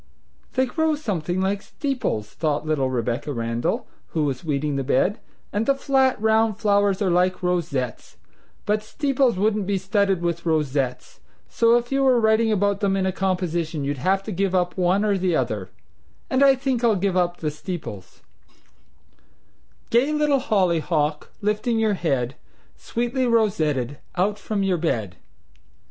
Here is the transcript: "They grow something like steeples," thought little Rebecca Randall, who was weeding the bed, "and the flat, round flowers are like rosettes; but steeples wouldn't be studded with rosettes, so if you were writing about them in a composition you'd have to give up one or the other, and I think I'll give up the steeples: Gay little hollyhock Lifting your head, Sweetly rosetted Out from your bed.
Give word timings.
"They 0.53 0.65
grow 0.65 0.95
something 0.95 1.39
like 1.41 1.61
steeples," 1.61 2.31
thought 2.31 2.65
little 2.65 2.89
Rebecca 2.89 3.31
Randall, 3.33 3.85
who 4.13 4.23
was 4.23 4.43
weeding 4.43 4.75
the 4.75 4.83
bed, 4.83 5.19
"and 5.53 5.67
the 5.67 5.75
flat, 5.75 6.19
round 6.19 6.57
flowers 6.57 7.03
are 7.03 7.11
like 7.11 7.43
rosettes; 7.43 8.17
but 8.65 8.81
steeples 8.81 9.37
wouldn't 9.37 9.67
be 9.67 9.77
studded 9.77 10.23
with 10.23 10.43
rosettes, 10.43 11.19
so 11.47 11.77
if 11.77 11.91
you 11.91 12.01
were 12.03 12.19
writing 12.19 12.51
about 12.51 12.79
them 12.79 12.97
in 12.97 13.05
a 13.05 13.11
composition 13.11 13.83
you'd 13.83 13.99
have 13.99 14.23
to 14.23 14.31
give 14.31 14.55
up 14.55 14.75
one 14.75 15.05
or 15.05 15.19
the 15.19 15.35
other, 15.35 15.69
and 16.31 16.43
I 16.43 16.55
think 16.55 16.83
I'll 16.83 16.95
give 16.95 17.15
up 17.15 17.37
the 17.37 17.51
steeples: 17.51 18.23
Gay 19.91 20.11
little 20.11 20.39
hollyhock 20.39 21.29
Lifting 21.41 21.77
your 21.77 21.93
head, 21.93 22.33
Sweetly 22.75 23.27
rosetted 23.27 23.99
Out 24.15 24.39
from 24.39 24.63
your 24.63 24.77
bed. 24.77 25.17